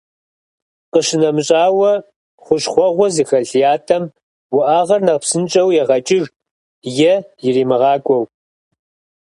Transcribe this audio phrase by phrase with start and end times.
[0.91, 1.91] Къищынэмыщӏауэ,
[2.43, 4.03] хущхъуэгъуэ зыхэлъ ятӏэм
[4.57, 6.25] уӏэгъэр нэхъ псынщӏэу егъэкӏыж,
[7.11, 7.13] е
[7.47, 8.23] иримыгъакӏуэу.